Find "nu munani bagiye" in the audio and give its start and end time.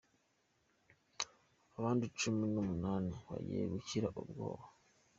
2.53-3.63